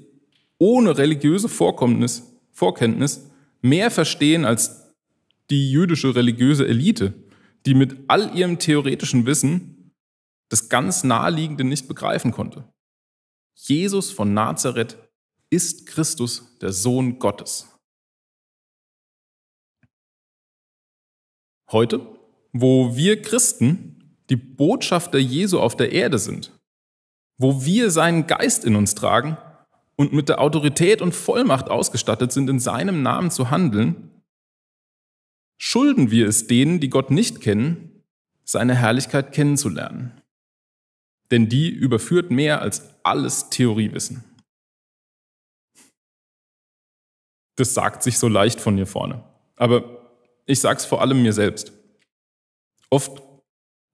ohne 0.57 0.97
religiöse 0.97 1.49
Vorkommnis, 1.49 2.33
Vorkenntnis 2.51 3.29
mehr 3.61 3.91
verstehen 3.91 4.45
als 4.45 4.93
die 5.49 5.71
jüdische 5.71 6.15
religiöse 6.15 6.67
Elite, 6.67 7.13
die 7.65 7.73
mit 7.73 7.97
all 8.07 8.35
ihrem 8.35 8.59
theoretischen 8.59 9.25
Wissen 9.25 9.93
das 10.49 10.69
ganz 10.69 11.03
Naheliegende 11.03 11.63
nicht 11.63 11.87
begreifen 11.87 12.31
konnte. 12.31 12.71
Jesus 13.55 14.11
von 14.11 14.33
Nazareth 14.33 14.97
ist 15.49 15.85
Christus, 15.85 16.57
der 16.59 16.71
Sohn 16.71 17.19
Gottes. 17.19 17.69
Heute, 21.71 22.05
wo 22.53 22.95
wir 22.95 23.21
Christen 23.21 24.17
die 24.29 24.35
Botschafter 24.35 25.17
Jesu 25.17 25.59
auf 25.59 25.75
der 25.75 25.91
Erde 25.91 26.19
sind, 26.19 26.54
wo 27.37 27.65
wir 27.65 27.91
seinen 27.91 28.27
Geist 28.27 28.65
in 28.65 28.75
uns 28.75 28.95
tragen 28.95 29.37
und 29.95 30.13
mit 30.13 30.29
der 30.29 30.39
Autorität 30.41 31.01
und 31.01 31.13
Vollmacht 31.13 31.69
ausgestattet 31.69 32.31
sind, 32.31 32.49
in 32.49 32.59
seinem 32.59 33.01
Namen 33.01 33.31
zu 33.31 33.49
handeln, 33.49 34.11
schulden 35.57 36.11
wir 36.11 36.27
es 36.27 36.47
denen, 36.47 36.79
die 36.79 36.89
Gott 36.89 37.11
nicht 37.11 37.41
kennen, 37.41 38.03
seine 38.43 38.75
Herrlichkeit 38.75 39.31
kennenzulernen. 39.31 40.21
Denn 41.31 41.49
die 41.49 41.69
überführt 41.69 42.29
mehr 42.29 42.61
als 42.61 42.83
alles 43.03 43.49
Theoriewissen. 43.49 44.23
Das 47.55 47.73
sagt 47.73 48.03
sich 48.03 48.19
so 48.19 48.27
leicht 48.27 48.61
von 48.61 48.75
hier 48.75 48.85
vorne. 48.85 49.23
Aber 49.55 50.11
ich 50.45 50.59
sage 50.59 50.77
es 50.77 50.85
vor 50.85 51.01
allem 51.01 51.23
mir 51.23 51.33
selbst. 51.33 51.71
Oft 52.89 53.23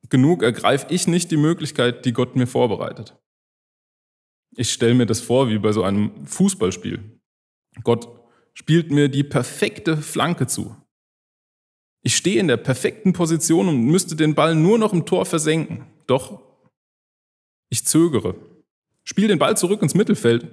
genug 0.10 0.44
ergreife 0.44 0.88
ich 0.90 1.08
nicht 1.08 1.32
die 1.32 1.38
Möglichkeit, 1.38 2.06
die 2.06 2.12
Gott 2.12 2.36
mir 2.36 2.48
vorbereitet. 2.48 3.16
Ich 4.56 4.72
stelle 4.72 4.94
mir 4.94 5.06
das 5.06 5.22
vor 5.22 5.50
wie 5.50 5.58
bei 5.58 5.72
so 5.72 5.84
einem 5.84 6.26
Fußballspiel. 6.26 7.20
Gott 7.84 8.10
spielt 8.54 8.92
mir 8.92 9.08
die 9.08 9.24
perfekte 9.24 9.98
Flanke 9.98 10.48
zu. 10.48 10.76
Ich 12.04 12.16
stehe 12.16 12.40
in 12.40 12.48
der 12.48 12.58
perfekten 12.58 13.14
Position 13.14 13.68
und 13.68 13.86
müsste 13.86 14.16
den 14.16 14.36
Ball 14.36 14.56
nur 14.56 14.78
noch 14.78 14.92
im 14.92 15.06
Tor 15.06 15.26
versenken. 15.26 15.86
Doch 16.08 16.42
ich 17.70 17.86
zögere, 17.86 18.36
spiele 19.04 19.30
den 19.30 19.40
Ball 19.40 19.56
zurück 19.56 19.82
ins 19.82 19.94
Mittelfeld, 19.94 20.48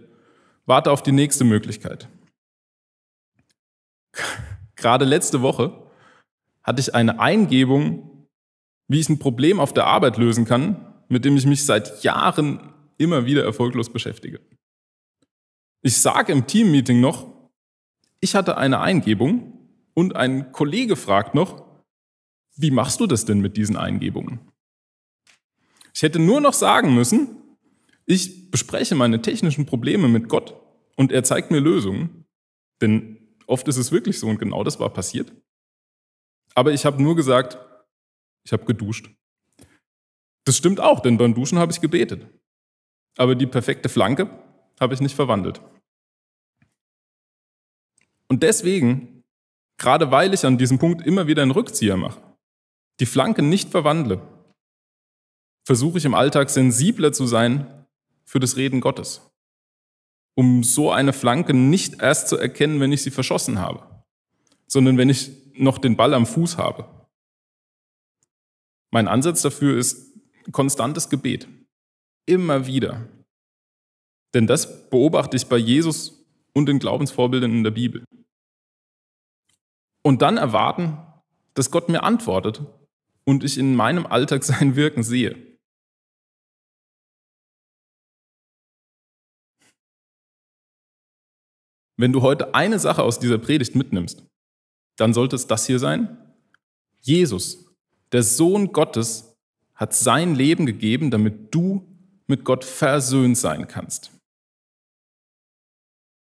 warte 0.67 0.93
auf 0.93 1.03
die 1.03 1.13
nächste 1.13 1.45
Möglichkeit. 1.45 2.09
Gerade 4.77 5.05
letzte 5.05 5.43
Woche 5.43 5.91
hatte 6.63 6.81
ich 6.81 6.95
eine 6.95 7.19
Eingebung, 7.19 8.29
wie 8.87 9.01
ich 9.01 9.09
ein 9.09 9.19
Problem 9.19 9.59
auf 9.59 9.73
der 9.73 9.87
Arbeit 9.87 10.19
lösen 10.19 10.45
kann, 10.45 10.95
mit 11.09 11.25
dem 11.25 11.37
ich 11.37 11.47
mich 11.47 11.65
seit 11.65 12.05
Jahren 12.05 12.75
immer 12.99 13.25
wieder 13.25 13.45
erfolglos 13.45 13.91
beschäftige. 13.91 14.41
Ich 15.83 15.97
sage 15.99 16.33
im 16.33 16.47
Teammeeting 16.47 17.01
noch, 17.01 17.51
ich 18.21 18.35
hatte 18.35 18.57
eine 18.57 18.81
Eingebung 18.81 19.71
und 19.95 20.17
ein 20.17 20.53
Kollege 20.53 20.97
fragt 20.97 21.35
noch, 21.35 21.65
wie 22.57 22.73
machst 22.73 23.01
du 23.01 23.07
das 23.07 23.25
denn 23.25 23.41
mit 23.41 23.57
diesen 23.57 23.77
Eingebungen? 23.77 24.41
Ich 25.95 26.03
hätte 26.03 26.19
nur 26.19 26.41
noch 26.41 26.53
sagen 26.53 26.95
müssen, 26.95 27.37
ich 28.05 28.51
bespreche 28.51 28.95
meine 28.97 29.23
technischen 29.23 29.67
Probleme 29.67 30.09
mit 30.09 30.29
Gott 30.29 30.55
und 30.97 31.13
er 31.13 31.23
zeigt 31.23 31.51
mir 31.51 31.61
Lösungen, 31.61 32.25
denn 32.81 33.37
oft 33.47 33.69
ist 33.69 33.77
es 33.77 33.93
wirklich 33.93 34.19
so 34.19 34.27
und 34.27 34.39
genau 34.39 34.65
das 34.65 34.81
war 34.81 34.93
passiert. 34.93 35.33
Aber 36.55 36.73
ich 36.73 36.85
habe 36.85 37.01
nur 37.01 37.15
gesagt, 37.15 37.59
ich 38.45 38.53
habe 38.53 38.65
geduscht. 38.65 39.11
Das 40.45 40.57
stimmt 40.57 40.81
auch, 40.81 41.01
denn 41.01 41.19
beim 41.19 41.35
Duschen 41.35 41.59
habe 41.59 41.71
ich 41.71 41.81
gebetet 41.81 42.27
aber 43.19 43.35
die 43.35 43.47
perfekte 43.47 43.89
Flanke 43.89 44.31
habe 44.81 44.95
ich 44.95 45.01
nicht 45.01 45.15
verwandelt. 45.15 45.61
Und 48.29 48.43
deswegen, 48.43 49.25
gerade 49.77 50.11
weil 50.11 50.33
ich 50.33 50.47
an 50.47 50.59
diesem 50.59 50.79
Punkt 50.79 51.05
immer 51.05 51.27
wieder 51.27 51.43
einen 51.43 51.51
Rückzieher 51.51 51.97
mache, 51.97 52.21
die 53.01 53.07
Flanke 53.07 53.43
nicht 53.43 53.71
verwandle, 53.71 54.21
versuche 55.67 55.99
ich 55.99 56.05
im 56.05 56.15
Alltag 56.15 56.49
sensibler 56.51 57.13
zu 57.13 57.27
sein 57.27 57.87
für 58.25 58.41
das 58.41 58.57
Reden 58.57 58.81
Gottes, 58.81 59.21
um 60.35 60.63
so 60.63 60.91
eine 60.91 61.13
Flanke 61.13 61.55
nicht 61.55 62.01
erst 62.01 62.29
zu 62.29 62.37
erkennen, 62.37 62.81
wenn 62.81 62.93
ich 62.93 63.03
sie 63.03 63.11
verschossen 63.11 63.59
habe, 63.59 64.05
sondern 64.67 64.97
wenn 64.97 65.11
ich 65.11 65.31
noch 65.55 65.79
den 65.79 65.97
Ball 65.97 66.15
am 66.15 66.27
Fuß 66.27 66.57
habe. 66.57 66.89
Mein 68.91 69.09
Ansatz 69.09 69.43
dafür 69.43 69.77
ist 69.77 70.15
konstantes 70.53 71.09
Gebet. 71.09 71.49
Immer 72.29 72.67
wieder. 72.67 73.09
Denn 74.35 74.47
das 74.47 74.91
beobachte 74.91 75.35
ich 75.35 75.47
bei 75.47 75.57
Jesus 75.57 76.27
und 76.53 76.67
den 76.67 76.79
Glaubensvorbildern 76.79 77.51
in 77.51 77.65
der 77.65 77.71
Bibel. 77.71 78.05
Und 80.03 80.21
dann 80.21 80.37
erwarten, 80.37 80.99
dass 81.55 81.71
Gott 81.71 81.89
mir 81.89 82.03
antwortet 82.03 82.61
und 83.25 83.45
ich 83.45 83.57
in 83.57 83.75
meinem 83.75 84.05
Alltag 84.05 84.45
sein 84.45 84.77
Wirken 84.77 85.03
sehe. 85.03 85.37
Wenn 91.97 92.13
du 92.13 92.21
heute 92.21 92.55
eine 92.55 92.79
Sache 92.79 93.03
aus 93.05 93.19
dieser 93.19 93.39
Predigt 93.39 93.75
mitnimmst, 93.75 94.23
dann 94.97 95.15
sollte 95.15 95.35
es 95.35 95.47
das 95.47 95.67
hier 95.67 95.79
sein. 95.79 96.19
Jesus, 97.01 97.75
der 98.13 98.23
Sohn 98.23 98.75
Gottes, 98.75 99.35
hat 99.75 99.95
sein 99.95 100.35
Leben 100.35 100.67
gegeben, 100.67 101.11
damit 101.11 101.55
du 101.55 101.98
mit 102.29 102.45
Gott 102.45 102.65
versöhnt 102.65 103.37
sein 103.37 103.67
kannst. 103.67 104.13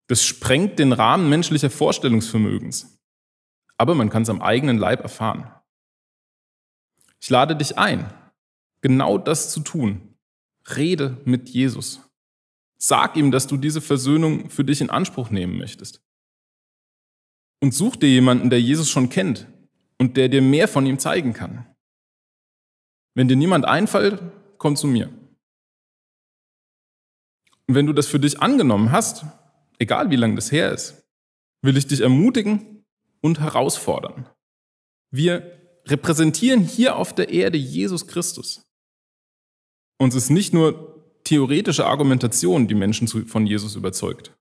Das 0.09 0.25
sprengt 0.25 0.79
den 0.79 0.93
Rahmen 0.93 1.29
menschlicher 1.29 1.69
Vorstellungsvermögens. 1.69 2.99
Aber 3.77 3.95
man 3.95 4.09
kann 4.09 4.23
es 4.23 4.31
am 4.31 4.41
eigenen 4.41 4.79
Leib 4.79 5.01
erfahren. 5.01 5.53
Ich 7.21 7.29
lade 7.29 7.57
dich 7.57 7.77
ein, 7.77 8.13
genau 8.81 9.19
das 9.19 9.51
zu 9.51 9.61
tun. 9.61 10.15
Rede 10.77 11.21
mit 11.25 11.49
Jesus. 11.49 12.01
Sag 12.79 13.17
ihm, 13.17 13.31
dass 13.31 13.47
du 13.47 13.57
diese 13.57 13.81
Versöhnung 13.81 14.49
für 14.51 14.65
dich 14.65 14.81
in 14.81 14.91
Anspruch 14.91 15.31
nehmen 15.31 15.59
möchtest. 15.59 16.03
Und 17.61 17.75
such 17.75 17.97
dir 17.97 18.09
jemanden, 18.09 18.51
der 18.51 18.61
Jesus 18.61 18.91
schon 18.91 19.09
kennt 19.09 19.47
und 19.99 20.17
der 20.17 20.29
dir 20.29 20.43
mehr 20.43 20.69
von 20.69 20.87
ihm 20.87 20.99
zeigen 20.99 21.33
kann. 21.33 21.67
Wenn 23.15 23.29
dir 23.29 23.37
niemand 23.37 23.65
einfällt, 23.65 24.23
komm 24.59 24.77
zu 24.77 24.87
mir. 24.87 25.11
Und 27.69 27.75
wenn 27.75 27.87
du 27.87 27.93
das 27.93 28.07
für 28.07 28.21
dich 28.21 28.41
angenommen 28.41 28.93
hast, 28.93 29.25
egal 29.79 30.11
wie 30.11 30.17
lange 30.17 30.37
das 30.37 30.53
her 30.53 30.73
ist, 30.73 31.05
will 31.63 31.77
ich 31.77 31.87
dich 31.87 32.01
ermutigen 32.01 32.85
und 33.21 33.41
herausfordern. 33.41 34.29
Wir 35.11 35.81
repräsentieren 35.87 36.63
hier 36.63 36.97
auf 36.97 37.15
der 37.15 37.31
Erde 37.31 37.59
Jesus 37.59 38.07
Christus. 38.07 38.67
Uns 39.99 40.15
ist 40.15 40.31
nicht 40.31 40.53
nur 40.53 41.21
theoretische 41.25 41.87
Argumentation, 41.87 42.69
die 42.69 42.75
Menschen 42.75 43.09
von 43.09 43.47
Jesus 43.47 43.75
überzeugt, 43.75 44.37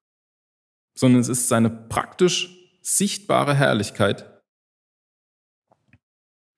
sondern 0.98 1.22
es 1.22 1.30
ist 1.30 1.48
seine 1.48 1.70
praktisch 1.70 2.56
sichtbare 2.82 3.56
Herrlichkeit. 3.56 4.44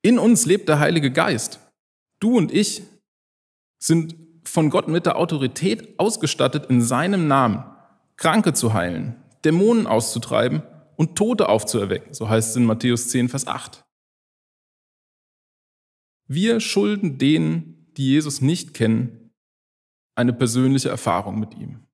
In 0.02 0.20
uns 0.20 0.46
lebt 0.46 0.68
der 0.68 0.80
Heilige 0.80 1.12
Geist. 1.12 1.60
Du 2.20 2.36
und 2.38 2.52
ich 2.52 2.84
sind 3.80 4.27
von 4.48 4.70
Gott 4.70 4.88
mit 4.88 5.06
der 5.06 5.18
Autorität 5.18 6.00
ausgestattet, 6.00 6.70
in 6.70 6.82
seinem 6.82 7.28
Namen 7.28 7.64
Kranke 8.16 8.54
zu 8.54 8.74
heilen, 8.74 9.24
Dämonen 9.46 9.88
auszutreiben 9.88 10.64
und 10.96 11.16
Tote 11.16 11.50
aufzuerwecken. 11.50 12.14
So 12.14 12.28
heißt 12.30 12.50
es 12.50 12.56
in 12.56 12.66
Matthäus 12.66 13.10
10, 13.10 13.30
Vers 13.30 13.48
8. 13.48 13.86
Wir 16.28 16.60
schulden 16.60 17.18
denen, 17.18 17.92
die 17.96 18.08
Jesus 18.08 18.42
nicht 18.42 18.74
kennen, 18.74 19.34
eine 20.16 20.34
persönliche 20.34 20.90
Erfahrung 20.90 21.40
mit 21.40 21.54
ihm. 21.56 21.88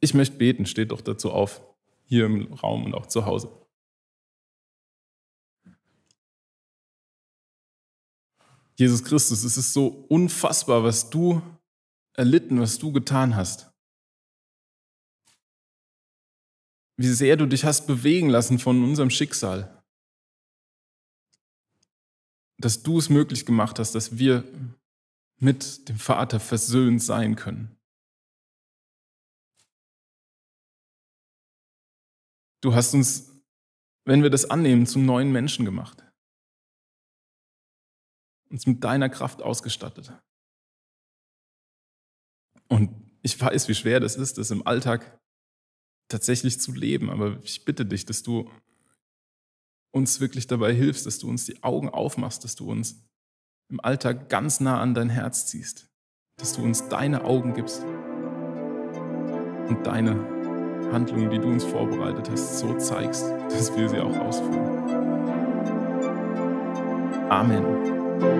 Ich 0.00 0.14
möchte 0.14 0.36
beten, 0.36 0.66
steht 0.66 0.90
doch 0.90 1.00
dazu 1.00 1.30
auf, 1.30 1.62
hier 2.04 2.26
im 2.26 2.52
Raum 2.52 2.84
und 2.84 2.94
auch 2.94 3.06
zu 3.06 3.26
Hause. 3.26 3.65
Jesus 8.76 9.02
Christus, 9.02 9.42
es 9.42 9.56
ist 9.56 9.72
so 9.72 9.88
unfassbar, 10.08 10.84
was 10.84 11.08
du 11.08 11.40
erlitten, 12.12 12.60
was 12.60 12.78
du 12.78 12.92
getan 12.92 13.34
hast. 13.34 13.70
Wie 16.98 17.08
sehr 17.08 17.36
du 17.36 17.46
dich 17.46 17.64
hast 17.64 17.86
bewegen 17.86 18.28
lassen 18.28 18.58
von 18.58 18.82
unserem 18.84 19.10
Schicksal. 19.10 19.82
Dass 22.58 22.82
du 22.82 22.98
es 22.98 23.08
möglich 23.08 23.44
gemacht 23.44 23.78
hast, 23.78 23.94
dass 23.94 24.18
wir 24.18 24.44
mit 25.38 25.88
dem 25.88 25.98
Vater 25.98 26.40
versöhnt 26.40 27.02
sein 27.02 27.36
können. 27.36 27.76
Du 32.62 32.74
hast 32.74 32.94
uns, 32.94 33.30
wenn 34.04 34.22
wir 34.22 34.30
das 34.30 34.48
annehmen, 34.50 34.86
zum 34.86 35.04
neuen 35.04 35.32
Menschen 35.32 35.64
gemacht 35.64 36.05
uns 38.50 38.66
mit 38.66 38.82
deiner 38.84 39.08
Kraft 39.08 39.42
ausgestattet. 39.42 40.12
Und 42.68 42.90
ich 43.22 43.40
weiß, 43.40 43.68
wie 43.68 43.74
schwer 43.74 44.00
das 44.00 44.16
ist, 44.16 44.38
das 44.38 44.50
im 44.50 44.66
Alltag 44.66 45.18
tatsächlich 46.08 46.60
zu 46.60 46.72
leben. 46.72 47.10
Aber 47.10 47.38
ich 47.42 47.64
bitte 47.64 47.84
dich, 47.84 48.06
dass 48.06 48.22
du 48.22 48.50
uns 49.92 50.20
wirklich 50.20 50.46
dabei 50.46 50.74
hilfst, 50.74 51.06
dass 51.06 51.18
du 51.18 51.28
uns 51.28 51.46
die 51.46 51.62
Augen 51.62 51.88
aufmachst, 51.88 52.44
dass 52.44 52.54
du 52.54 52.70
uns 52.70 53.02
im 53.68 53.80
Alltag 53.80 54.28
ganz 54.28 54.60
nah 54.60 54.80
an 54.80 54.94
dein 54.94 55.10
Herz 55.10 55.46
ziehst, 55.46 55.88
dass 56.38 56.52
du 56.52 56.62
uns 56.62 56.88
deine 56.88 57.24
Augen 57.24 57.54
gibst 57.54 57.82
und 59.68 59.84
deine 59.84 60.12
Handlungen, 60.92 61.30
die 61.30 61.38
du 61.38 61.48
uns 61.48 61.64
vorbereitet 61.64 62.30
hast, 62.30 62.58
so 62.58 62.76
zeigst, 62.76 63.24
dass 63.50 63.76
wir 63.76 63.88
sie 63.88 63.98
auch 63.98 64.16
ausführen. 64.18 64.76
Amen. 67.28 67.95
Thank 68.18 68.36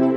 you. 0.00 0.09